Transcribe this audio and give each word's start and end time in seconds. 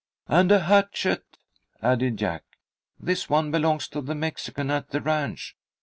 "And 0.27 0.51
a 0.51 0.61
hatchet," 0.61 1.37
added 1.79 2.17
Jack. 2.17 2.41
"This 2.99 3.29
one 3.29 3.51
belongs 3.51 3.87
to 3.89 4.01
the 4.01 4.15
Mexican 4.15 4.71
at 4.71 4.89
the 4.89 4.99
ranch. 4.99 5.55